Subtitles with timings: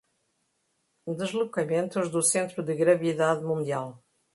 [1.19, 3.89] Deslocamentos do Centro de Gravidade Mundial